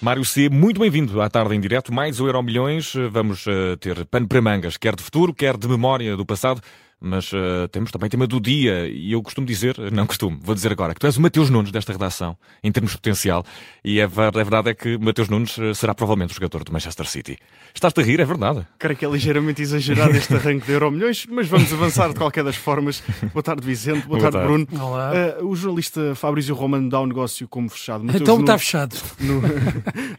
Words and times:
Mário 0.00 0.24
C, 0.24 0.48
muito 0.48 0.78
bem-vindo 0.78 1.20
à 1.20 1.28
tarde 1.28 1.56
em 1.56 1.60
direto. 1.60 1.92
Mais 1.92 2.20
o 2.20 2.26
Euro 2.26 2.40
Milhões. 2.40 2.92
Vamos 3.10 3.44
uh, 3.46 3.76
ter 3.80 4.04
pano 4.06 4.28
para 4.28 4.40
mangas, 4.40 4.76
quer 4.76 4.94
de 4.94 5.02
futuro, 5.02 5.34
quer 5.34 5.56
de 5.56 5.66
memória 5.66 6.16
do 6.16 6.24
passado 6.24 6.62
mas 7.00 7.32
uh, 7.32 7.68
temos 7.70 7.90
também 7.90 8.08
tema 8.08 8.26
do 8.26 8.40
dia 8.40 8.88
e 8.88 9.12
eu 9.12 9.22
costumo 9.22 9.46
dizer, 9.46 9.76
não 9.92 10.06
costumo, 10.06 10.38
vou 10.42 10.54
dizer 10.54 10.72
agora, 10.72 10.94
que 10.94 11.00
tu 11.00 11.06
és 11.06 11.16
o 11.16 11.20
Mateus 11.20 11.48
Nunes 11.50 11.70
desta 11.70 11.92
redação, 11.92 12.36
em 12.62 12.72
termos 12.72 12.92
de 12.92 12.98
potencial, 12.98 13.44
e 13.84 14.00
a 14.02 14.06
verdade 14.06 14.70
é 14.70 14.74
que 14.74 14.98
Mateus 14.98 15.28
Nunes 15.28 15.58
eh, 15.58 15.74
será 15.74 15.94
provavelmente 15.94 16.32
o 16.32 16.34
jogador 16.34 16.64
do 16.64 16.72
Manchester 16.72 17.06
City. 17.06 17.38
Estás-te 17.74 18.00
a 18.00 18.02
rir, 18.02 18.20
é 18.20 18.24
verdade. 18.24 18.66
Creio 18.78 18.98
que 18.98 19.04
é 19.04 19.08
ligeiramente 19.08 19.62
exagerado 19.62 20.16
este 20.16 20.34
arranque 20.34 20.66
de 20.66 20.72
Euro 20.72 20.90
Milhões, 20.90 21.26
mas 21.30 21.46
vamos 21.46 21.72
avançar 21.72 22.08
de 22.08 22.16
qualquer 22.16 22.42
das 22.42 22.56
formas. 22.56 23.02
Boa 23.32 23.42
tarde, 23.42 23.64
Vicente. 23.64 24.06
Boa, 24.06 24.18
Boa 24.18 24.30
tarde, 24.30 24.48
tarde, 24.48 24.66
Bruno. 24.66 24.84
Olá. 24.84 25.12
Uh, 25.40 25.46
o 25.46 25.54
jornalista 25.54 26.14
Fabrício 26.14 26.54
Romano 26.54 26.88
dá 26.88 27.00
o 27.00 27.04
um 27.04 27.06
negócio 27.06 27.46
como 27.46 27.68
fechado. 27.68 28.04
Mateus 28.04 28.22
então 28.22 28.40
está 28.40 28.58
fechado. 28.58 28.96
No, 29.20 29.42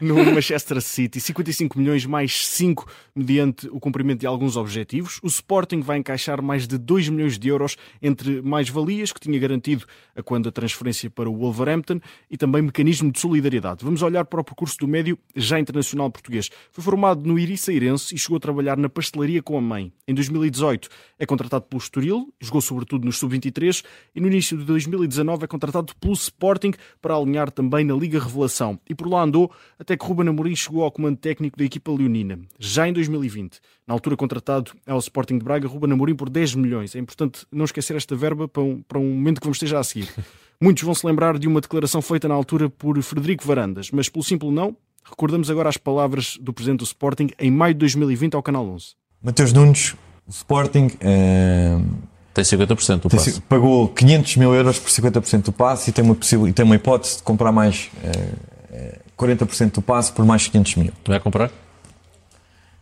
no 0.00 0.32
Manchester 0.32 0.80
City, 0.80 1.20
55 1.20 1.78
milhões 1.78 2.06
mais 2.06 2.46
5 2.46 2.86
mediante 3.14 3.68
o 3.68 3.78
cumprimento 3.78 4.20
de 4.20 4.26
alguns 4.26 4.56
objetivos. 4.56 5.18
O 5.22 5.26
Sporting 5.26 5.80
vai 5.80 5.98
encaixar 5.98 6.40
mais 6.40 6.66
de 6.70 6.78
2 6.78 7.08
milhões 7.08 7.38
de 7.38 7.48
euros 7.48 7.76
entre 8.00 8.40
mais-valias 8.42 9.12
que 9.12 9.20
tinha 9.20 9.38
garantido 9.38 9.84
a 10.14 10.22
quando 10.22 10.48
a 10.48 10.52
transferência 10.52 11.10
para 11.10 11.28
o 11.28 11.36
Wolverhampton 11.36 12.00
e 12.30 12.36
também 12.36 12.62
mecanismo 12.62 13.10
de 13.10 13.18
solidariedade. 13.18 13.84
Vamos 13.84 14.02
olhar 14.02 14.24
para 14.24 14.40
o 14.40 14.44
percurso 14.44 14.76
do 14.78 14.88
médio 14.88 15.18
já 15.34 15.58
internacional 15.58 16.10
português. 16.10 16.50
Foi 16.70 16.82
formado 16.82 17.26
no 17.26 17.38
Iriçeirense 17.38 18.14
e 18.14 18.18
chegou 18.18 18.36
a 18.36 18.40
trabalhar 18.40 18.76
na 18.76 18.88
pastelaria 18.88 19.42
com 19.42 19.56
a 19.56 19.60
mãe. 19.60 19.92
Em 20.06 20.14
2018 20.14 20.88
é 21.18 21.26
contratado 21.26 21.64
pelo 21.64 21.80
Estoril, 21.80 22.32
jogou 22.40 22.60
sobretudo 22.60 23.04
nos 23.04 23.18
sub-23 23.18 23.84
e 24.14 24.20
no 24.20 24.26
início 24.26 24.56
de 24.56 24.64
2019 24.64 25.44
é 25.44 25.46
contratado 25.46 25.94
pelo 25.96 26.14
Sporting 26.14 26.72
para 27.00 27.14
alinhar 27.14 27.50
também 27.50 27.84
na 27.84 27.94
Liga 27.94 28.18
Revelação. 28.18 28.78
E 28.88 28.94
por 28.94 29.08
lá 29.08 29.22
andou 29.22 29.50
até 29.78 29.96
que 29.96 30.04
Ruben 30.04 30.28
Amorim 30.28 30.54
chegou 30.54 30.82
ao 30.82 30.92
comando 30.92 31.16
técnico 31.16 31.58
da 31.58 31.64
equipa 31.64 31.90
leonina, 31.92 32.38
já 32.58 32.88
em 32.88 32.92
2020. 32.92 33.60
Na 33.90 33.94
altura 33.94 34.16
contratado 34.16 34.70
ao 34.86 35.00
Sporting 35.00 35.36
de 35.36 35.44
Braga, 35.44 35.66
Ruben 35.66 35.92
Amorim 35.92 36.14
por 36.14 36.30
10 36.30 36.54
milhões. 36.54 36.94
É 36.94 37.00
importante 37.00 37.44
não 37.50 37.64
esquecer 37.64 37.96
esta 37.96 38.14
verba 38.14 38.46
para 38.46 38.62
um, 38.62 38.80
para 38.82 39.00
um 39.00 39.14
momento 39.14 39.40
que 39.40 39.46
vamos 39.48 39.58
ter 39.58 39.66
já 39.66 39.80
a 39.80 39.82
seguir. 39.82 40.08
Muitos 40.62 40.84
vão 40.84 40.94
se 40.94 41.04
lembrar 41.04 41.36
de 41.36 41.48
uma 41.48 41.60
declaração 41.60 42.00
feita 42.00 42.28
na 42.28 42.34
altura 42.36 42.70
por 42.70 43.02
Frederico 43.02 43.44
Varandas, 43.44 43.90
mas 43.90 44.08
pelo 44.08 44.22
simples 44.22 44.52
não, 44.52 44.76
recordamos 45.02 45.50
agora 45.50 45.68
as 45.68 45.76
palavras 45.76 46.38
do 46.40 46.52
presidente 46.52 46.78
do 46.78 46.84
Sporting 46.84 47.30
em 47.36 47.50
maio 47.50 47.74
de 47.74 47.80
2020 47.80 48.34
ao 48.34 48.42
Canal 48.44 48.64
11. 48.64 48.94
Mateus 49.20 49.52
Nunes, 49.52 49.96
o 50.24 50.30
Sporting. 50.30 50.86
Uh... 50.86 51.84
Tem 52.32 52.44
50% 52.44 53.00
do 53.00 53.10
passe. 53.10 53.40
Pagou 53.40 53.88
500 53.88 54.36
mil 54.36 54.54
euros 54.54 54.78
por 54.78 54.88
50% 54.88 55.46
do 55.46 55.52
passe 55.52 55.90
e 55.90 55.92
tem 55.92 56.04
uma, 56.04 56.14
possível, 56.14 56.46
e 56.46 56.52
tem 56.52 56.64
uma 56.64 56.76
hipótese 56.76 57.16
de 57.16 57.24
comprar 57.24 57.50
mais 57.50 57.90
uh, 58.04 59.00
40% 59.18 59.72
do 59.72 59.82
passe 59.82 60.12
por 60.12 60.24
mais 60.24 60.46
500 60.46 60.76
mil. 60.76 60.92
Tu 61.02 61.10
vai 61.10 61.18
comprar? 61.18 61.50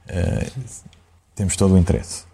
Uh, 0.07 0.98
temos 1.39 1.55
todo 1.55 1.75
o 1.75 1.79
interesse. 1.79 2.25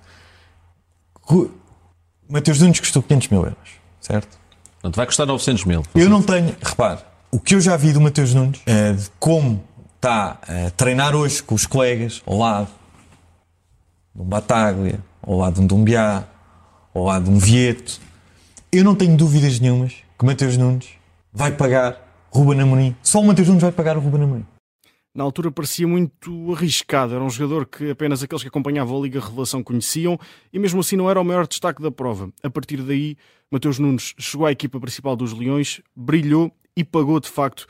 Mateus 2.27 2.59
Nunes 2.59 2.81
custou 2.81 3.03
500 3.03 3.29
mil 3.29 3.41
euros, 3.43 3.71
certo? 4.01 4.39
Portanto, 4.73 4.97
vai 4.97 5.05
custar 5.05 5.27
900 5.27 5.65
mil. 5.67 5.83
Eu 5.95 6.09
não 6.09 6.23
tenho, 6.23 6.57
repare, 6.63 7.01
o 7.31 7.39
que 7.39 7.55
eu 7.55 7.61
já 7.61 7.77
vi 7.77 7.93
do 7.93 8.01
Mateus 8.01 8.33
Nunes, 8.33 8.63
é 8.65 8.93
de 8.95 9.11
como 9.19 9.63
está 9.97 10.39
a 10.43 10.71
treinar 10.71 11.15
hoje 11.15 11.43
com 11.43 11.55
os 11.55 11.67
colegas 11.67 12.23
ao 12.25 12.39
lado 12.39 12.69
de 14.15 14.23
um 14.23 14.25
Bataglia, 14.25 15.01
ao 15.23 15.37
lado 15.37 15.55
de 15.57 15.61
um 15.61 15.67
Dumbiá, 15.67 16.25
ao 16.95 17.05
lado 17.05 17.27
de 17.27 17.31
um 17.31 17.39
Vieto, 17.39 18.01
eu 18.73 18.83
não 18.83 18.95
tenho 18.95 19.17
dúvidas 19.17 19.61
nenhumas 19.61 19.97
que 20.19 20.25
Mateus 20.25 20.57
Nunes 20.57 20.89
vai 21.31 21.53
pagar 21.53 21.99
Ruben 22.31 22.61
Amorim. 22.61 22.97
Só 23.03 23.21
o 23.21 23.25
Mateus 23.27 23.49
Nunes 23.49 23.63
vai 23.63 23.73
pagar 23.73 23.99
o 23.99 24.01
Ruben 24.01 24.23
Amorim 24.23 24.47
na 25.15 25.23
altura 25.23 25.51
parecia 25.51 25.87
muito 25.87 26.53
arriscado. 26.53 27.15
Era 27.15 27.23
um 27.23 27.31
jogador 27.31 27.67
que 27.67 27.91
apenas 27.91 28.23
aqueles 28.23 28.43
que 28.43 28.49
acompanhavam 28.49 28.99
a 28.99 29.03
Liga 29.03 29.21
Revelação 29.21 29.63
conheciam 29.63 30.19
e 30.53 30.59
mesmo 30.59 30.81
assim 30.81 30.97
não 30.97 31.09
era 31.09 31.21
o 31.21 31.25
maior 31.25 31.47
destaque 31.47 31.81
da 31.81 31.91
prova. 31.91 32.33
A 32.43 32.51
partir 32.51 32.83
daí, 32.83 33.17
Mateus 33.51 33.79
Nunes 33.79 34.15
chegou 34.19 34.47
à 34.47 34.53
equipa 34.53 34.81
principal 34.81 35.15
dos 35.15 35.33
Leões, 35.33 35.81
brilhou 35.95 36.53
e 36.77 36.83
pagou 36.83 37.21
de 37.21 37.29
facto 37.29 37.67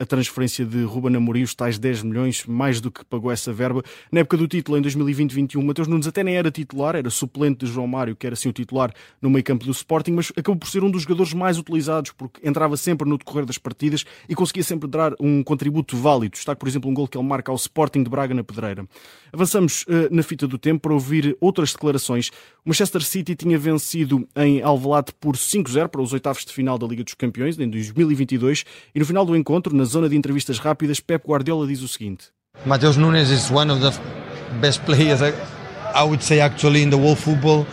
a 0.00 0.04
transferência 0.04 0.64
de 0.64 0.82
Ruben 0.84 1.16
Amorim, 1.16 1.42
os 1.42 1.54
tais 1.54 1.78
10 1.78 2.02
milhões, 2.02 2.44
mais 2.46 2.80
do 2.80 2.90
que 2.90 3.04
pagou 3.04 3.30
essa 3.30 3.52
verba. 3.52 3.82
Na 4.10 4.20
época 4.20 4.36
do 4.36 4.46
título, 4.46 4.76
em 4.76 4.82
2020-21, 4.82 5.62
Mateus 5.62 5.88
Nunes 5.88 6.06
até 6.06 6.22
nem 6.22 6.36
era 6.36 6.50
titular, 6.50 6.94
era 6.94 7.08
suplente 7.10 7.64
de 7.64 7.72
João 7.72 7.86
Mário, 7.86 8.14
que 8.14 8.26
era 8.26 8.34
assim 8.34 8.48
o 8.48 8.52
titular 8.52 8.92
no 9.20 9.30
meio 9.30 9.44
campo 9.44 9.64
do 9.64 9.70
Sporting, 9.70 10.12
mas 10.12 10.30
acabou 10.36 10.56
por 10.56 10.68
ser 10.68 10.84
um 10.84 10.90
dos 10.90 11.02
jogadores 11.02 11.32
mais 11.32 11.58
utilizados, 11.58 12.10
porque 12.12 12.46
entrava 12.46 12.76
sempre 12.76 13.08
no 13.08 13.16
decorrer 13.16 13.46
das 13.46 13.58
partidas 13.58 14.04
e 14.28 14.34
conseguia 14.34 14.62
sempre 14.62 14.88
dar 14.88 15.14
um 15.20 15.42
contributo 15.42 15.96
válido. 15.96 16.36
Está, 16.36 16.54
por 16.54 16.68
exemplo, 16.68 16.90
um 16.90 16.94
gol 16.94 17.08
que 17.08 17.16
ele 17.16 17.26
marca 17.26 17.50
ao 17.50 17.56
Sporting 17.56 18.02
de 18.02 18.10
Braga 18.10 18.34
na 18.34 18.44
Pedreira. 18.44 18.86
Avançamos 19.32 19.84
uh, 19.84 20.14
na 20.14 20.22
fita 20.22 20.46
do 20.46 20.58
tempo 20.58 20.80
para 20.80 20.92
ouvir 20.92 21.36
outras 21.40 21.72
declarações. 21.72 22.28
O 22.64 22.68
Manchester 22.68 23.02
City 23.02 23.34
tinha 23.34 23.58
vencido 23.58 24.28
em 24.36 24.60
Alvalade 24.60 25.12
por 25.18 25.36
5-0 25.36 25.88
para 25.88 26.02
os 26.02 26.12
oitavos 26.12 26.44
de 26.44 26.52
final 26.52 26.76
da 26.78 26.86
Liga 26.86 27.02
dos 27.02 27.14
Campeões, 27.14 27.58
em 27.58 27.68
2022, 27.68 28.64
e 28.94 28.98
no 28.98 29.06
final 29.06 29.24
do 29.24 29.34
encontro, 29.34 29.61
na 29.70 29.84
zona 29.84 30.08
de 30.08 30.16
entrevistas 30.16 30.58
rápidas, 30.58 31.00
Pep 31.00 31.26
Guardiola 31.26 31.66
diz 31.66 31.82
o 31.82 31.88
seguinte: 31.88 32.28
Mateus 32.64 32.96
Nunes 32.96 33.30
is 33.30 33.50
one 33.50 33.72
of 33.72 33.80
the 33.80 33.92
best 34.60 34.82
players 34.84 35.20
I 35.22 36.02
would 36.04 36.22
say 36.22 36.40
actually 36.40 36.82
in 36.82 36.90
the 36.90 36.96
world 36.96 37.20
football. 37.20 37.66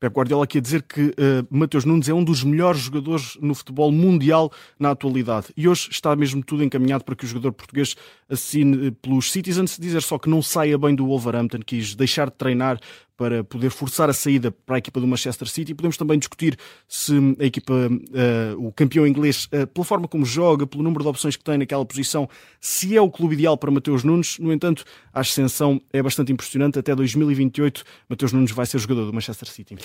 Pep 0.00 0.14
Guardiola 0.14 0.44
aqui 0.44 0.58
a 0.58 0.60
dizer 0.60 0.82
que 0.82 1.08
uh, 1.08 1.46
Mateus 1.50 1.84
Nunes 1.84 2.08
é 2.08 2.14
um 2.14 2.22
dos 2.22 2.44
melhores 2.44 2.82
jogadores 2.82 3.36
no 3.40 3.52
futebol 3.52 3.90
mundial 3.90 4.52
na 4.78 4.92
atualidade. 4.92 5.48
E 5.56 5.66
hoje 5.66 5.88
está 5.90 6.14
mesmo 6.14 6.42
tudo 6.44 6.62
encaminhado 6.62 7.02
para 7.02 7.16
que 7.16 7.24
o 7.24 7.28
jogador 7.28 7.52
português 7.52 7.96
assine 8.28 8.88
eh, 8.88 8.90
pelos 9.02 9.32
Citizens. 9.32 9.76
Dizer 9.76 10.00
só 10.02 10.16
que 10.16 10.30
não 10.30 10.40
saia 10.40 10.78
bem 10.78 10.94
do 10.94 11.04
Wolverhampton, 11.04 11.58
quis 11.66 11.96
deixar 11.96 12.30
de 12.30 12.36
treinar 12.36 12.78
para 13.18 13.42
poder 13.42 13.68
forçar 13.70 14.08
a 14.08 14.12
saída 14.12 14.52
para 14.52 14.76
a 14.76 14.78
equipa 14.78 15.00
do 15.00 15.06
Manchester 15.06 15.48
City. 15.48 15.74
Podemos 15.74 15.96
também 15.96 16.16
discutir 16.16 16.56
se 16.86 17.12
a 17.40 17.44
equipa, 17.44 17.74
uh, 17.74 18.66
o 18.66 18.72
campeão 18.72 19.04
inglês, 19.04 19.46
uh, 19.46 19.66
pela 19.66 19.84
forma 19.84 20.06
como 20.06 20.24
joga, 20.24 20.68
pelo 20.68 20.84
número 20.84 21.02
de 21.02 21.10
opções 21.10 21.34
que 21.34 21.42
tem 21.42 21.58
naquela 21.58 21.84
posição, 21.84 22.28
se 22.60 22.96
é 22.96 23.00
o 23.02 23.10
clube 23.10 23.34
ideal 23.34 23.58
para 23.58 23.72
Mateus 23.72 24.04
Nunes. 24.04 24.38
No 24.38 24.52
entanto, 24.52 24.84
a 25.12 25.20
ascensão 25.20 25.82
é 25.92 26.00
bastante 26.00 26.32
impressionante. 26.32 26.78
Até 26.78 26.94
2028, 26.94 27.84
Mateus 28.08 28.32
Nunes 28.32 28.52
vai 28.52 28.66
ser 28.66 28.78
jogador 28.78 29.06
do 29.06 29.12
Manchester 29.12 29.48
City. 29.48 29.76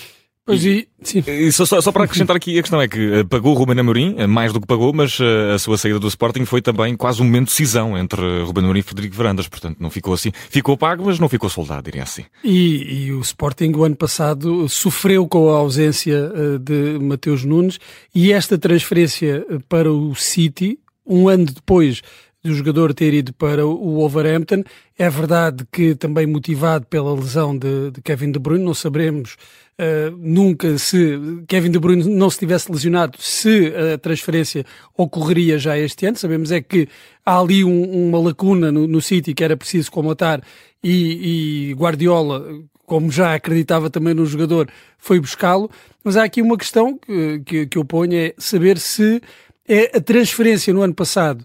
Pois 0.46 0.62
e, 0.62 0.86
sim. 1.02 1.24
E 1.26 1.50
só, 1.52 1.64
só, 1.64 1.90
para 1.90 2.04
acrescentar 2.04 2.36
aqui, 2.36 2.58
a 2.58 2.62
questão 2.62 2.80
é 2.80 2.86
que 2.86 3.00
eh, 3.00 3.24
pagou 3.24 3.54
o 3.54 3.58
Ruben 3.58 3.80
Amorim, 3.80 4.14
eh, 4.18 4.26
mais 4.26 4.52
do 4.52 4.60
que 4.60 4.66
pagou, 4.66 4.92
mas 4.92 5.18
eh, 5.18 5.54
a 5.54 5.58
sua 5.58 5.78
saída 5.78 5.98
do 5.98 6.06
Sporting 6.06 6.44
foi 6.44 6.60
também 6.60 6.94
quase 6.96 7.22
um 7.22 7.24
momento 7.24 7.46
de 7.46 7.52
cisão 7.52 7.96
entre 7.96 8.20
Ruben 8.42 8.64
Amorim 8.64 8.80
e 8.80 8.82
Frederico 8.82 9.16
Varandas, 9.16 9.48
portanto 9.48 9.78
não 9.80 9.88
ficou 9.88 10.12
assim, 10.12 10.30
ficou 10.50 10.76
pago, 10.76 11.06
mas 11.06 11.18
não 11.18 11.30
ficou 11.30 11.48
soldado, 11.48 11.84
diria 11.84 12.02
assim. 12.02 12.24
E, 12.44 13.06
e 13.06 13.12
o 13.12 13.20
Sporting 13.22 13.72
o 13.74 13.84
ano 13.84 13.96
passado 13.96 14.68
sofreu 14.68 15.26
com 15.26 15.48
a 15.48 15.56
ausência 15.56 16.30
de 16.60 16.98
Mateus 16.98 17.42
Nunes 17.42 17.80
e 18.14 18.30
esta 18.30 18.58
transferência 18.58 19.46
para 19.66 19.90
o 19.90 20.14
City, 20.14 20.78
um 21.06 21.26
ano 21.26 21.46
depois 21.46 22.02
do 22.44 22.54
jogador 22.54 22.92
ter 22.92 23.14
ido 23.14 23.32
para 23.32 23.66
o 23.66 23.94
Wolverhampton. 23.94 24.62
É 24.98 25.08
verdade 25.08 25.66
que 25.72 25.94
também 25.94 26.26
motivado 26.26 26.86
pela 26.86 27.14
lesão 27.14 27.56
de, 27.56 27.90
de 27.90 28.02
Kevin 28.02 28.30
De 28.30 28.38
Bruyne, 28.38 28.62
não 28.62 28.74
saberemos 28.74 29.36
uh, 29.78 30.14
nunca 30.18 30.76
se 30.76 31.18
Kevin 31.48 31.70
De 31.70 31.78
Bruyne 31.78 32.04
não 32.04 32.28
se 32.28 32.38
tivesse 32.38 32.70
lesionado, 32.70 33.16
se 33.18 33.72
a 33.94 33.96
transferência 33.96 34.64
ocorreria 34.96 35.58
já 35.58 35.78
este 35.78 36.04
ano. 36.04 36.18
Sabemos 36.18 36.52
é 36.52 36.60
que 36.60 36.86
há 37.24 37.40
ali 37.40 37.64
um, 37.64 38.08
uma 38.08 38.18
lacuna 38.20 38.70
no, 38.70 38.86
no 38.86 39.00
City 39.00 39.32
que 39.32 39.42
era 39.42 39.56
preciso 39.56 39.90
comatar 39.90 40.42
e, 40.82 41.70
e 41.70 41.72
Guardiola, 41.72 42.46
como 42.84 43.10
já 43.10 43.34
acreditava 43.34 43.88
também 43.88 44.12
no 44.12 44.26
jogador, 44.26 44.68
foi 44.98 45.18
buscá-lo. 45.18 45.70
Mas 46.04 46.18
há 46.18 46.24
aqui 46.24 46.42
uma 46.42 46.58
questão 46.58 46.98
que, 46.98 47.40
que, 47.46 47.66
que 47.66 47.78
eu 47.78 47.86
ponho, 47.86 48.14
é 48.14 48.34
saber 48.36 48.76
se 48.78 49.22
é 49.66 49.96
a 49.96 50.00
transferência 50.02 50.74
no 50.74 50.82
ano 50.82 50.94
passado 50.94 51.42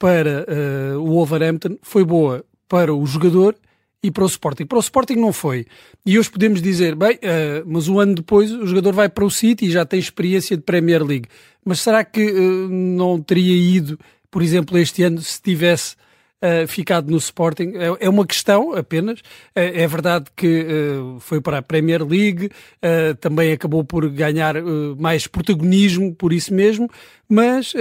para 0.00 0.46
uh, 0.48 0.98
o 0.98 1.10
Wolverhampton 1.10 1.76
foi 1.82 2.04
boa 2.04 2.42
para 2.66 2.94
o 2.94 3.04
jogador 3.04 3.54
e 4.02 4.10
para 4.10 4.24
o 4.24 4.26
Sporting. 4.26 4.64
Para 4.64 4.78
o 4.78 4.80
Sporting 4.80 5.16
não 5.16 5.30
foi. 5.30 5.66
E 6.06 6.18
hoje 6.18 6.30
podemos 6.30 6.62
dizer, 6.62 6.96
bem, 6.96 7.16
uh, 7.16 7.62
mas 7.66 7.86
um 7.86 8.00
ano 8.00 8.14
depois 8.14 8.50
o 8.50 8.66
jogador 8.66 8.94
vai 8.94 9.10
para 9.10 9.26
o 9.26 9.30
City 9.30 9.66
e 9.66 9.70
já 9.70 9.84
tem 9.84 10.00
experiência 10.00 10.56
de 10.56 10.62
Premier 10.62 11.04
League. 11.04 11.28
Mas 11.62 11.80
será 11.80 12.02
que 12.02 12.32
uh, 12.32 12.68
não 12.70 13.20
teria 13.20 13.54
ido, 13.54 13.98
por 14.30 14.40
exemplo, 14.40 14.78
este 14.78 15.02
ano 15.02 15.20
se 15.20 15.40
tivesse 15.42 15.96
uh, 16.42 16.66
ficado 16.66 17.10
no 17.10 17.16
Sporting. 17.16 17.72
É, 17.74 18.06
é, 18.06 18.08
uma 18.08 18.26
questão 18.26 18.74
apenas. 18.74 19.20
É, 19.54 19.82
é 19.82 19.86
verdade 19.86 20.26
que 20.36 20.66
uh, 20.66 21.20
foi 21.20 21.40
para 21.40 21.58
a 21.58 21.62
Premier 21.62 22.04
League, 22.04 22.46
uh, 22.46 23.14
também 23.16 23.52
acabou 23.52 23.84
por 23.84 24.08
ganhar 24.08 24.54
mais 24.98 25.26
protagonismo 25.26 26.14
por 26.14 26.32
isso 26.32 26.52
mesmo, 26.52 26.88
mas 27.28 27.72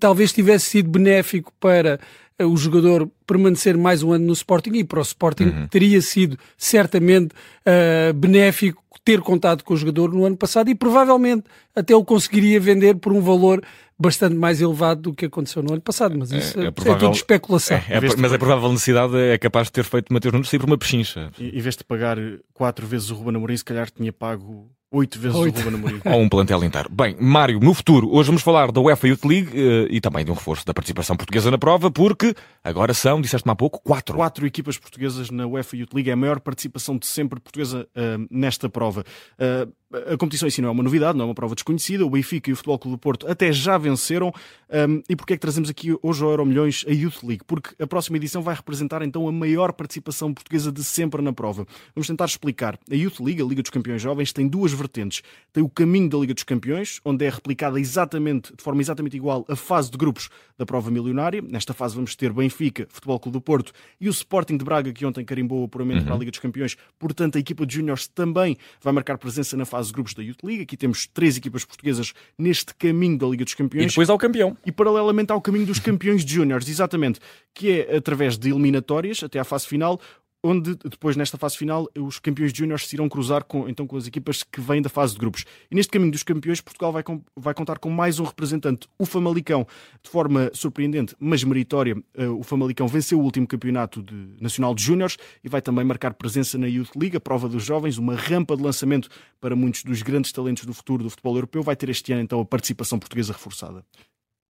talvez 0.00 0.32
tivesse 0.32 0.70
sido 0.70 0.88
benéfico 0.88 1.52
para 1.60 2.00
o 2.40 2.56
jogador 2.56 3.10
permanecer 3.26 3.76
mais 3.76 4.02
um 4.02 4.12
ano 4.12 4.26
no 4.26 4.32
Sporting 4.32 4.72
e 4.74 4.84
para 4.84 4.98
o 4.98 5.02
Sporting 5.02 5.44
uhum. 5.44 5.68
teria 5.68 6.00
sido 6.02 6.38
certamente 6.56 7.32
uh, 7.32 8.12
benéfico 8.14 8.82
ter 9.06 9.20
contado 9.20 9.62
com 9.62 9.72
o 9.72 9.76
jogador 9.76 10.12
no 10.12 10.24
ano 10.24 10.36
passado 10.36 10.68
e 10.68 10.74
provavelmente 10.74 11.44
até 11.76 11.94
o 11.94 12.04
conseguiria 12.04 12.58
vender 12.58 12.96
por 12.96 13.12
um 13.12 13.20
valor 13.20 13.62
bastante 13.98 14.34
mais 14.34 14.60
elevado 14.60 15.02
do 15.02 15.14
que 15.14 15.26
aconteceu 15.26 15.62
no 15.62 15.72
ano 15.72 15.80
passado, 15.80 16.16
mas 16.18 16.30
isso 16.30 16.58
é, 16.60 16.64
é, 16.64 16.66
é 16.66 16.70
provável... 16.70 16.96
é 16.96 17.10
tudo 17.10 17.16
especulação. 17.16 17.76
É, 17.76 18.00
mas 18.18 18.32
a 18.32 18.38
provável 18.38 18.70
necessidade 18.70 19.16
é 19.16 19.38
capaz 19.38 19.68
de 19.68 19.72
ter 19.72 19.84
feito 19.84 20.12
Mateus 20.12 20.32
Nunes 20.32 20.48
sair 20.48 20.58
por 20.58 20.66
uma 20.66 20.78
pechincha. 20.78 21.30
Em 21.38 21.60
vez 21.60 21.76
de 21.76 21.84
pagar 21.84 22.16
quatro 22.52 22.86
vezes 22.86 23.10
o 23.10 23.14
Ruben 23.14 23.36
Amorim, 23.36 23.56
se 23.56 23.64
calhar 23.64 23.90
tinha 23.90 24.12
pago 24.12 24.70
Oito 24.92 25.18
vezes 25.18 25.36
Oito. 25.36 25.60
o 25.60 25.62
Ruben 25.62 25.80
Amorim. 25.80 26.00
Ou 26.06 26.22
um 26.22 26.28
plantel 26.28 26.62
inteiro. 26.62 26.88
Bem, 26.90 27.16
Mário, 27.20 27.58
no 27.58 27.74
futuro, 27.74 28.08
hoje 28.14 28.28
vamos 28.28 28.42
falar 28.42 28.70
da 28.70 28.80
UEFA 28.80 29.08
Youth 29.08 29.24
League 29.24 29.48
uh, 29.48 29.88
e 29.90 30.00
também 30.00 30.24
de 30.24 30.30
um 30.30 30.34
reforço 30.34 30.64
da 30.64 30.72
participação 30.72 31.16
portuguesa 31.16 31.50
na 31.50 31.58
prova, 31.58 31.90
porque 31.90 32.34
agora 32.62 32.94
são, 32.94 33.20
disseste-me 33.20 33.52
há 33.52 33.56
pouco, 33.56 33.80
quatro. 33.82 34.14
Quatro 34.14 34.46
equipas 34.46 34.78
portuguesas 34.78 35.28
na 35.28 35.44
UEFA 35.44 35.76
Youth 35.76 35.92
League. 35.92 36.08
É 36.08 36.12
a 36.12 36.16
maior 36.16 36.38
participação 36.38 36.96
de 36.96 37.06
sempre 37.06 37.40
portuguesa 37.40 37.88
uh, 37.96 38.26
nesta 38.30 38.68
prova. 38.68 39.04
Uh, 39.32 39.72
a 39.92 40.16
competição 40.16 40.48
em 40.48 40.50
si 40.50 40.60
não 40.60 40.68
é 40.68 40.72
uma 40.72 40.82
novidade, 40.82 41.16
não 41.16 41.24
é 41.24 41.28
uma 41.28 41.34
prova 41.34 41.54
desconhecida. 41.54 42.04
O 42.04 42.10
Benfica 42.10 42.50
e 42.50 42.52
o 42.52 42.56
Futebol 42.56 42.78
Clube 42.78 42.96
do 42.96 43.00
Porto 43.00 43.28
até 43.28 43.52
já 43.52 43.78
venceram. 43.78 44.32
Um, 44.68 45.02
e 45.08 45.14
porquê 45.14 45.34
é 45.34 45.36
que 45.36 45.40
trazemos 45.40 45.70
aqui 45.70 45.96
hoje 46.02 46.24
ao 46.24 46.30
Euro 46.30 46.44
Milhões 46.44 46.84
a 46.88 46.90
Youth 46.90 47.22
League? 47.22 47.44
Porque 47.46 47.80
a 47.80 47.86
próxima 47.86 48.16
edição 48.16 48.42
vai 48.42 48.54
representar 48.54 49.02
então 49.02 49.28
a 49.28 49.32
maior 49.32 49.72
participação 49.72 50.34
portuguesa 50.34 50.72
de 50.72 50.82
sempre 50.82 51.22
na 51.22 51.32
prova. 51.32 51.66
Vamos 51.94 52.08
tentar 52.08 52.24
explicar. 52.24 52.78
A 52.90 52.94
Youth 52.94 53.20
League, 53.20 53.40
a 53.40 53.44
Liga 53.44 53.62
dos 53.62 53.70
Campeões 53.70 54.02
Jovens, 54.02 54.32
tem 54.32 54.48
duas 54.48 54.72
vertentes. 54.72 55.22
Tem 55.52 55.62
o 55.62 55.68
caminho 55.68 56.08
da 56.08 56.18
Liga 56.18 56.34
dos 56.34 56.42
Campeões, 56.42 57.00
onde 57.04 57.24
é 57.24 57.30
replicada 57.30 57.78
exatamente, 57.78 58.54
de 58.56 58.62
forma 58.62 58.80
exatamente 58.80 59.16
igual, 59.16 59.44
a 59.48 59.54
fase 59.54 59.90
de 59.90 59.96
grupos 59.96 60.28
da 60.58 60.66
prova 60.66 60.90
milionária. 60.90 61.40
Nesta 61.42 61.72
fase 61.72 61.94
vamos 61.94 62.16
ter 62.16 62.32
Benfica, 62.32 62.88
Futebol 62.90 63.20
Clube 63.20 63.38
do 63.38 63.40
Porto 63.40 63.72
e 64.00 64.08
o 64.08 64.10
Sporting 64.10 64.56
de 64.56 64.64
Braga, 64.64 64.92
que 64.92 65.06
ontem 65.06 65.24
carimbou 65.24 65.62
o 65.62 65.64
apuramento 65.66 66.00
uhum. 66.00 66.06
para 66.06 66.14
a 66.14 66.18
Liga 66.18 66.30
dos 66.30 66.40
Campeões. 66.40 66.76
Portanto, 66.98 67.36
a 67.36 67.38
equipa 67.38 67.64
de 67.64 67.74
Júniors 67.74 68.08
também 68.08 68.56
vai 68.80 68.92
marcar 68.92 69.16
presença 69.16 69.56
na 69.56 69.64
fase 69.64 69.75
de 69.84 69.92
grupos 69.92 70.12
da 70.14 70.22
Youth 70.22 70.42
League. 70.42 70.56
Liga. 70.56 70.62
Aqui 70.62 70.76
temos 70.76 71.06
três 71.06 71.36
equipas 71.36 71.64
portuguesas 71.64 72.12
neste 72.38 72.74
caminho 72.74 73.18
da 73.18 73.26
Liga 73.26 73.44
dos 73.44 73.54
Campeões. 73.54 73.84
E 73.84 73.88
depois 73.88 74.08
ao 74.08 74.18
campeão. 74.18 74.56
E 74.64 74.72
paralelamente 74.72 75.32
ao 75.32 75.40
caminho 75.40 75.66
dos 75.66 75.78
campeões 75.78 76.24
de 76.24 76.34
júniores, 76.34 76.68
exatamente, 76.68 77.20
que 77.54 77.70
é 77.70 77.96
através 77.96 78.38
de 78.38 78.50
eliminatórias 78.50 79.22
até 79.22 79.38
à 79.38 79.44
fase 79.44 79.66
final, 79.66 80.00
onde 80.46 80.74
depois 80.74 81.16
nesta 81.16 81.36
fase 81.36 81.56
final 81.56 81.88
os 81.98 82.18
campeões 82.18 82.52
júniores 82.52 82.86
se 82.86 82.96
irão 82.96 83.08
cruzar 83.08 83.44
com, 83.44 83.68
então, 83.68 83.86
com 83.86 83.96
as 83.96 84.06
equipas 84.06 84.42
que 84.42 84.60
vêm 84.60 84.80
da 84.80 84.88
fase 84.88 85.14
de 85.14 85.18
grupos. 85.18 85.44
E 85.70 85.74
neste 85.74 85.90
caminho 85.90 86.12
dos 86.12 86.22
campeões, 86.22 86.60
Portugal 86.60 86.92
vai, 86.92 87.02
com, 87.02 87.22
vai 87.36 87.54
contar 87.54 87.78
com 87.78 87.90
mais 87.90 88.18
um 88.18 88.24
representante, 88.24 88.88
o 88.98 89.04
Famalicão, 89.04 89.66
de 90.02 90.08
forma 90.08 90.50
surpreendente, 90.54 91.14
mas 91.18 91.42
meritória. 91.44 91.96
Uh, 92.16 92.38
o 92.38 92.42
Famalicão 92.42 92.86
venceu 92.86 93.20
o 93.20 93.22
último 93.22 93.46
campeonato 93.46 94.02
de, 94.02 94.14
nacional 94.40 94.74
de 94.74 94.82
júniores 94.82 95.16
e 95.42 95.48
vai 95.48 95.60
também 95.60 95.84
marcar 95.84 96.14
presença 96.14 96.56
na 96.56 96.66
Youth 96.66 96.90
League, 96.96 97.16
a 97.16 97.20
prova 97.20 97.48
dos 97.48 97.64
jovens, 97.64 97.98
uma 97.98 98.14
rampa 98.14 98.56
de 98.56 98.62
lançamento 98.62 99.08
para 99.40 99.56
muitos 99.56 99.82
dos 99.82 100.02
grandes 100.02 100.32
talentos 100.32 100.64
do 100.64 100.72
futuro 100.72 101.02
do 101.02 101.10
futebol 101.10 101.34
europeu. 101.34 101.62
Vai 101.62 101.76
ter 101.76 101.88
este 101.88 102.12
ano 102.12 102.22
então 102.22 102.40
a 102.40 102.44
participação 102.44 102.98
portuguesa 102.98 103.32
reforçada. 103.32 103.84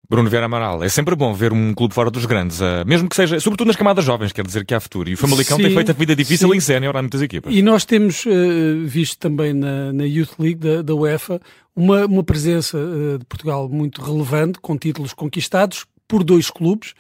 Bruno 0.10 0.30
Vieira 0.30 0.46
Amaral, 0.46 0.84
é 0.84 0.90
sempre 0.90 1.16
bom 1.16 1.34
ver 1.34 1.52
um 1.54 1.74
clube 1.74 1.94
fora 1.94 2.12
dos 2.12 2.26
grandes, 2.26 2.60
uh, 2.62 2.86
mesmo 2.86 3.10
que 3.10 3.16
seja, 3.16 3.40
sobretudo 3.40 3.68
nas 3.68 3.76
camadas 3.76 4.06
jovens, 4.06 4.32
quer 4.32 4.46
dizer 4.46 4.66
que 4.66 4.74
há 4.74 4.80
futuro. 4.80 5.10
E 5.10 5.14
o 5.14 5.18
Famalicão 5.18 5.58
sim, 5.58 5.64
tem 5.64 5.74
feito 5.74 5.92
a 5.92 5.94
vida 5.94 6.16
difícil 6.16 6.50
sim. 6.50 6.58
em 6.58 6.60
sénior 6.60 6.96
há 6.96 7.02
muitas 7.02 7.22
equipas. 7.22 7.54
E 7.54 7.62
nós 7.62 7.86
temos 7.86 8.26
uh, 8.26 8.30
visto 8.86 9.18
também 9.18 9.54
na, 9.54 9.92
na 9.94 10.04
Youth 10.04 10.40
League 10.40 10.60
da, 10.60 10.82
da 10.82 10.94
UEFA 10.94 11.40
uma, 11.76 12.06
uma 12.06 12.24
presença 12.24 12.78
uh, 12.78 13.20
de 13.20 13.26
Portugal 13.26 13.68
muito 13.70 14.02
relevante, 14.02 14.60
com 14.60 14.78
títulos 14.78 15.14
conquistados 15.14 15.86
por 16.08 16.24
dois 16.24 16.50
clubes 16.50 16.94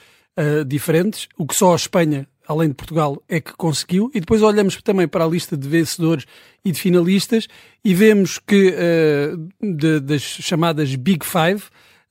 diferentes, 0.67 1.29
o 1.37 1.47
que 1.47 1.55
só 1.55 1.71
a 1.71 1.77
Espanha 1.77 2.27
além 2.47 2.69
de 2.69 2.75
Portugal, 2.75 3.21
é 3.27 3.39
que 3.39 3.53
conseguiu. 3.53 4.09
E 4.13 4.19
depois 4.19 4.41
olhamos 4.41 4.81
também 4.81 5.07
para 5.07 5.25
a 5.25 5.27
lista 5.27 5.57
de 5.57 5.67
vencedores 5.67 6.25
e 6.63 6.71
de 6.71 6.79
finalistas 6.79 7.47
e 7.83 7.93
vemos 7.93 8.39
que 8.39 8.73
uh, 8.73 9.75
de, 9.75 9.99
das 9.99 10.21
chamadas 10.21 10.95
Big 10.95 11.25
Five, 11.25 11.63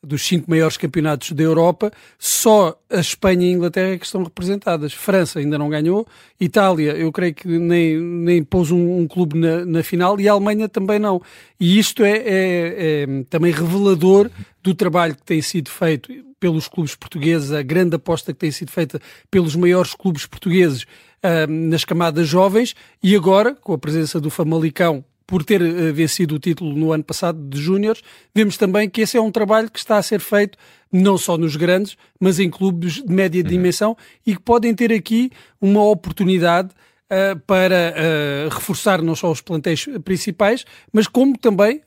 dos 0.04 0.26
cinco 0.26 0.50
maiores 0.50 0.76
campeonatos 0.76 1.32
da 1.32 1.42
Europa, 1.42 1.90
só 2.18 2.78
a 2.90 3.00
Espanha 3.00 3.46
e 3.46 3.50
a 3.50 3.52
Inglaterra 3.52 3.98
que 3.98 4.04
estão 4.04 4.22
representadas. 4.22 4.92
França 4.92 5.38
ainda 5.38 5.58
não 5.58 5.68
ganhou, 5.68 6.06
Itália, 6.40 6.92
eu 6.92 7.10
creio 7.10 7.34
que 7.34 7.48
nem, 7.48 7.98
nem 7.98 8.42
pôs 8.42 8.70
um, 8.70 8.98
um 8.98 9.06
clube 9.06 9.38
na, 9.38 9.64
na, 9.64 9.82
final 9.82 10.20
e 10.20 10.28
a 10.28 10.32
Alemanha 10.32 10.68
também 10.68 10.98
não. 10.98 11.20
E 11.58 11.78
isto 11.78 12.04
é, 12.04 12.16
é, 12.16 12.24
é, 12.26 13.06
também 13.30 13.52
revelador 13.52 14.30
do 14.62 14.74
trabalho 14.74 15.14
que 15.14 15.22
tem 15.22 15.40
sido 15.40 15.70
feito 15.70 16.12
pelos 16.38 16.68
clubes 16.68 16.94
portugueses, 16.94 17.52
a 17.52 17.62
grande 17.62 17.96
aposta 17.96 18.32
que 18.32 18.38
tem 18.38 18.50
sido 18.50 18.70
feita 18.70 19.00
pelos 19.30 19.56
maiores 19.56 19.94
clubes 19.94 20.26
portugueses 20.26 20.82
uh, 20.82 21.50
nas 21.50 21.84
camadas 21.86 22.28
jovens 22.28 22.74
e 23.02 23.16
agora, 23.16 23.54
com 23.54 23.72
a 23.72 23.78
presença 23.78 24.20
do 24.20 24.28
Famalicão 24.28 25.04
por 25.26 25.44
ter 25.44 25.62
uh, 25.62 25.92
vencido 25.92 26.34
o 26.34 26.38
título 26.38 26.74
no 26.74 26.92
ano 26.92 27.04
passado 27.04 27.38
de 27.48 27.60
Júniores, 27.60 28.02
vemos 28.34 28.56
também 28.56 28.88
que 28.88 29.00
esse 29.00 29.16
é 29.16 29.20
um 29.20 29.30
trabalho 29.30 29.70
que 29.70 29.78
está 29.78 29.96
a 29.96 30.02
ser 30.02 30.20
feito 30.20 30.58
não 30.92 31.18
só 31.18 31.36
nos 31.36 31.56
grandes, 31.56 31.96
mas 32.20 32.38
em 32.38 32.48
clubes 32.48 33.02
de 33.02 33.12
média 33.12 33.42
uhum. 33.42 33.48
dimensão 33.48 33.96
e 34.24 34.34
que 34.34 34.42
podem 34.42 34.74
ter 34.74 34.92
aqui 34.92 35.30
uma 35.60 35.82
oportunidade 35.84 36.68
uh, 36.68 37.38
para 37.46 37.94
uh, 37.94 38.54
reforçar 38.54 39.02
não 39.02 39.16
só 39.16 39.30
os 39.30 39.40
plantéis 39.40 39.86
principais, 40.04 40.64
mas 40.92 41.08
como 41.08 41.36
também 41.36 41.80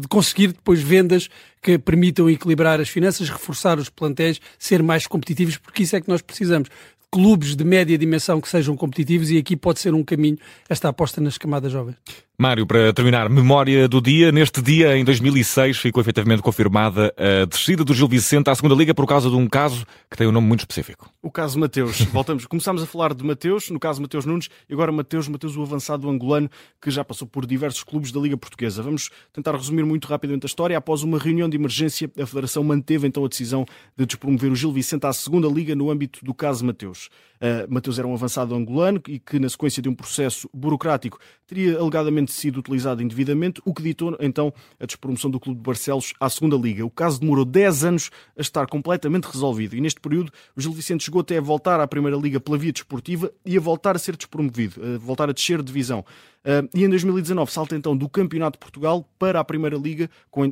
de 0.00 0.08
conseguir 0.08 0.48
depois 0.48 0.80
vendas 0.80 1.28
que 1.60 1.78
permitam 1.78 2.30
equilibrar 2.30 2.80
as 2.80 2.88
finanças, 2.88 3.28
reforçar 3.28 3.78
os 3.78 3.90
plantéis, 3.90 4.40
ser 4.56 4.82
mais 4.84 5.06
competitivos, 5.06 5.56
porque 5.56 5.82
isso 5.82 5.96
é 5.96 6.00
que 6.00 6.08
nós 6.08 6.22
precisamos 6.22 6.68
clubes 7.10 7.56
de 7.56 7.64
média 7.64 7.96
dimensão 7.96 8.40
que 8.40 8.48
sejam 8.48 8.76
competitivos 8.76 9.30
e 9.30 9.38
aqui 9.38 9.56
pode 9.56 9.80
ser 9.80 9.94
um 9.94 10.04
caminho 10.04 10.38
esta 10.68 10.88
aposta 10.88 11.20
nas 11.20 11.38
camadas 11.38 11.72
jovens. 11.72 11.96
Mário, 12.38 12.66
para 12.66 12.92
terminar, 12.92 13.30
memória 13.30 13.88
do 13.88 13.98
dia. 13.98 14.30
Neste 14.30 14.60
dia, 14.60 14.94
em 14.94 15.02
2006, 15.02 15.78
ficou 15.78 16.02
efetivamente 16.02 16.42
confirmada 16.42 17.14
a 17.16 17.46
descida 17.46 17.82
do 17.82 17.94
Gil 17.94 18.06
Vicente 18.06 18.50
à 18.50 18.54
segunda 18.54 18.74
Liga 18.74 18.92
por 18.92 19.06
causa 19.06 19.30
de 19.30 19.36
um 19.36 19.48
caso 19.48 19.86
que 20.10 20.18
tem 20.18 20.26
um 20.26 20.32
nome 20.32 20.46
muito 20.46 20.60
específico. 20.60 21.10
O 21.22 21.30
caso 21.30 21.58
Mateus. 21.58 21.98
Voltamos. 22.12 22.44
Começámos 22.44 22.82
a 22.82 22.86
falar 22.86 23.14
de 23.14 23.24
Mateus, 23.24 23.70
no 23.70 23.80
caso 23.80 24.02
Mateus 24.02 24.26
Nunes, 24.26 24.50
e 24.68 24.74
agora 24.74 24.92
Mateus, 24.92 25.28
Mateus 25.28 25.56
o 25.56 25.62
avançado 25.62 26.10
angolano, 26.10 26.50
que 26.78 26.90
já 26.90 27.02
passou 27.02 27.26
por 27.26 27.46
diversos 27.46 27.82
clubes 27.82 28.12
da 28.12 28.20
Liga 28.20 28.36
Portuguesa. 28.36 28.82
Vamos 28.82 29.08
tentar 29.32 29.56
resumir 29.56 29.86
muito 29.86 30.06
rapidamente 30.06 30.44
a 30.44 30.48
história. 30.48 30.76
Após 30.76 31.02
uma 31.02 31.18
reunião 31.18 31.48
de 31.48 31.56
emergência, 31.56 32.10
a 32.20 32.26
Federação 32.26 32.62
manteve 32.62 33.06
então 33.06 33.24
a 33.24 33.28
decisão 33.28 33.64
de 33.96 34.04
despromover 34.04 34.52
o 34.52 34.54
Gil 34.54 34.72
Vicente 34.72 35.06
à 35.06 35.12
segunda 35.14 35.48
Liga 35.48 35.74
no 35.74 35.90
âmbito 35.90 36.22
do 36.22 36.34
caso 36.34 36.66
Mateus. 36.66 36.95
Uh, 37.36 37.72
Mateus 37.72 37.98
era 37.98 38.08
um 38.08 38.14
avançado 38.14 38.54
angolano 38.54 39.00
e 39.08 39.18
que, 39.18 39.38
na 39.38 39.48
sequência 39.48 39.82
de 39.82 39.88
um 39.88 39.94
processo 39.94 40.48
burocrático, 40.54 41.18
teria 41.46 41.78
alegadamente 41.78 42.32
sido 42.32 42.58
utilizado 42.58 43.02
indevidamente, 43.02 43.60
o 43.64 43.74
que 43.74 43.82
ditou 43.82 44.16
então 44.20 44.52
a 44.80 44.86
despromoção 44.86 45.30
do 45.30 45.38
Clube 45.38 45.58
de 45.58 45.62
Barcelos 45.62 46.14
à 46.18 46.28
segunda 46.30 46.56
Liga. 46.56 46.84
O 46.84 46.90
caso 46.90 47.20
demorou 47.20 47.44
10 47.44 47.84
anos 47.84 48.10
a 48.36 48.40
estar 48.40 48.66
completamente 48.66 49.24
resolvido 49.24 49.76
e 49.76 49.80
neste 49.80 50.00
período 50.00 50.32
o 50.56 50.60
Gil 50.60 50.72
Vicente 50.72 51.04
chegou 51.04 51.20
até 51.20 51.36
a 51.36 51.40
voltar 51.40 51.78
à 51.78 51.86
Primeira 51.86 52.16
Liga 52.16 52.40
pela 52.40 52.56
via 52.56 52.72
desportiva 52.72 53.30
e 53.44 53.56
a 53.56 53.60
voltar 53.60 53.96
a 53.96 53.98
ser 53.98 54.16
despromovido, 54.16 54.80
a 54.82 54.98
voltar 54.98 55.28
a 55.28 55.32
descer 55.32 55.58
de 55.58 55.64
divisão. 55.64 56.04
Uh, 56.40 56.68
e 56.74 56.84
em 56.84 56.88
2019 56.88 57.50
salta 57.50 57.74
então 57.74 57.96
do 57.96 58.08
Campeonato 58.08 58.56
de 58.56 58.60
Portugal 58.60 59.06
para 59.18 59.40
a 59.40 59.44
Primeira 59.44 59.76
Liga 59.76 60.08
com, 60.30 60.44
a, 60.44 60.46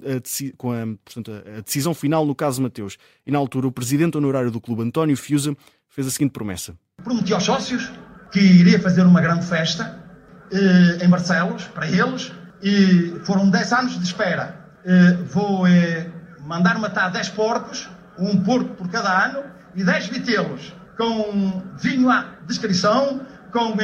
com 0.57 0.73
a, 0.73 0.87
portanto, 1.05 1.31
a 1.57 1.61
decisão 1.61 1.95
final 1.95 2.27
no 2.27 2.35
caso 2.35 2.61
Mateus. 2.61 2.99
E 3.27 3.31
na 3.31 3.39
altura 3.39 3.69
o 3.69 3.73
presidente 3.73 4.19
honorário 4.19 4.51
do 4.51 4.61
clube, 4.61 4.83
António 4.83 5.17
Fiusa, 5.17 5.57
fez 5.95 6.09
a 6.09 6.11
seguinte 6.11 6.33
promessa. 6.33 6.75
Prometi 7.03 7.33
aos 7.33 7.45
sócios 7.45 7.91
que 8.33 8.41
iria 8.41 8.81
fazer 8.81 9.03
uma 9.03 9.21
grande 9.21 9.47
festa 9.47 10.03
eh, 10.51 11.05
em 11.05 11.09
Barcelos, 11.09 11.65
para 11.69 11.89
eles, 11.89 12.33
e 12.61 13.21
foram 13.25 13.49
10 13.49 13.73
anos 13.73 13.99
de 13.99 14.05
espera. 14.05 14.59
Eh, 14.85 15.13
vou 15.33 15.67
eh, 15.67 16.11
mandar 16.41 16.79
matar 16.81 17.11
10 17.11 17.29
porcos, 17.31 17.89
um 18.19 18.43
porco 18.43 18.75
por 18.75 18.89
cada 18.91 19.27
ano, 19.27 19.45
e 19.77 19.85
10 19.85 20.09
vitelos, 20.09 20.75
com 20.97 21.63
vinho 21.81 22.11
à 22.11 22.39
descrição, 22.47 23.25
com 23.53 23.77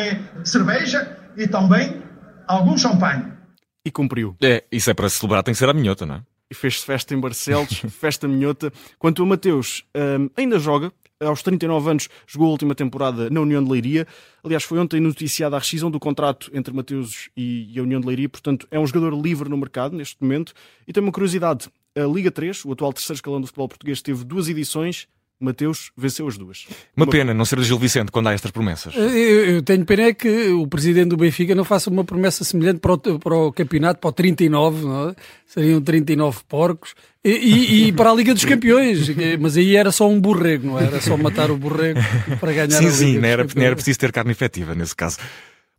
cerveja 0.45 1.17
e 1.37 1.47
também 1.47 2.03
algum 2.49 2.77
champanhe. 2.77 3.33
E 3.85 3.91
cumpriu. 3.91 4.37
É, 4.43 4.65
isso 4.71 4.91
é 4.91 4.95
para 4.95 5.09
celebrar, 5.09 5.45
tem 5.45 5.55
que 5.55 5.59
ser 5.59 5.69
a 5.69 5.73
minhota, 5.73 6.05
não 6.05 6.17
é? 6.17 6.23
E 6.51 6.55
fez-se 6.55 6.85
festa 6.85 7.15
em 7.15 7.21
Barcelos, 7.21 7.83
festa 7.89 8.27
minhota. 8.27 8.73
Quanto 8.99 9.23
a 9.23 9.27
Mateus, 9.27 9.85
um, 9.95 10.29
ainda 10.37 10.59
joga, 10.59 10.93
aos 11.23 11.43
39 11.43 11.91
anos, 11.91 12.09
jogou 12.27 12.49
a 12.49 12.51
última 12.51 12.75
temporada 12.75 13.29
na 13.29 13.41
União 13.41 13.63
de 13.63 13.71
Leiria. 13.71 14.07
Aliás, 14.43 14.65
foi 14.65 14.79
ontem 14.79 15.01
noticiada 15.01 15.55
a 15.55 15.59
rescisão 15.59 15.91
do 15.91 16.01
contrato 16.01 16.51
entre 16.55 16.73
Mateus 16.73 17.29
e 17.37 17.79
a 17.79 17.83
União 17.83 18.01
de 18.01 18.07
Leiria, 18.07 18.29
portanto, 18.29 18.67
é 18.71 18.79
um 18.79 18.87
jogador 18.87 19.15
livre 19.15 19.49
no 19.49 19.57
mercado 19.57 19.95
neste 19.95 20.17
momento. 20.21 20.55
E 20.89 20.93
tem 20.93 21.03
uma 21.03 21.13
curiosidade: 21.13 21.69
a 21.95 22.01
Liga 22.01 22.31
3, 22.31 22.65
o 22.65 22.73
atual 22.73 22.93
terceiro 22.93 23.19
escalão 23.19 23.41
do 23.41 23.47
futebol 23.47 23.69
português, 23.69 24.01
teve 24.01 24.25
duas 24.25 24.49
edições 24.49 25.07
Mateus 25.41 25.91
venceu 25.97 26.29
as 26.29 26.37
duas. 26.37 26.67
Uma, 26.95 27.07
uma 27.07 27.11
pena 27.11 27.33
não 27.33 27.47
ser 27.47 27.59
o 27.59 27.63
Gil 27.63 27.79
Vicente 27.79 28.13
quando 28.13 28.29
há 28.29 28.35
estas 28.35 28.51
promessas. 28.51 28.95
Eu, 28.95 29.09
eu, 29.09 29.63
tenho 29.63 29.85
pena 29.87 30.03
é 30.03 30.13
que 30.13 30.49
o 30.49 30.67
presidente 30.67 31.09
do 31.09 31.17
Benfica 31.17 31.55
não 31.55 31.65
faça 31.65 31.89
uma 31.89 32.05
promessa 32.05 32.45
semelhante 32.45 32.81
para 32.81 32.93
o, 32.93 33.19
para 33.19 33.35
o 33.35 33.51
campeonato, 33.51 34.01
para 34.01 34.11
o 34.11 34.13
39, 34.13 34.85
não 34.85 35.09
é? 35.09 35.15
seriam 35.47 35.81
39 35.81 36.41
porcos, 36.47 36.95
e, 37.25 37.31
e, 37.31 37.89
e, 37.89 37.93
para 37.93 38.11
a 38.11 38.15
Liga 38.15 38.35
dos 38.35 38.45
Campeões. 38.45 39.09
Mas 39.41 39.57
aí 39.57 39.77
era 39.77 39.91
só 39.91 40.09
um 40.09 40.21
borrego, 40.21 40.69
não 40.69 40.79
é? 40.79 40.85
era? 40.85 41.01
só 41.01 41.17
matar 41.17 41.51
o 41.51 41.57
borrego 41.57 42.01
para 42.39 42.53
ganhar 42.53 42.71
sim, 42.71 42.77
a 42.77 42.81
Liga 42.81 42.93
Sim, 42.93 43.19
não 43.19 43.29
era, 43.29 43.47
não 43.57 43.63
era 43.63 43.75
preciso 43.75 43.99
ter 43.99 44.13
carne 44.13 44.33
efetiva 44.33 44.75
nesse 44.75 44.95
caso. 44.95 45.17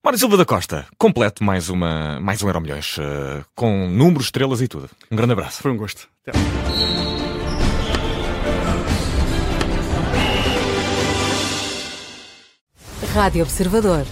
Mário 0.03 0.17
Silva 0.17 0.35
da 0.35 0.45
Costa, 0.45 0.87
completo 0.97 1.43
mais, 1.43 1.69
uma, 1.69 2.19
mais 2.19 2.41
um 2.41 2.47
Euro 2.47 2.61
Milhões, 2.61 2.97
uh, 2.97 3.45
com 3.53 3.87
números, 3.87 4.25
estrelas 4.25 4.59
e 4.59 4.67
tudo. 4.67 4.89
Um 5.11 5.15
grande 5.15 5.33
abraço. 5.33 5.61
Foi 5.61 5.71
um 5.71 5.77
gosto. 5.77 6.07
Até 6.25 7.10
Rádio 13.01 13.43
Observador. 13.43 14.05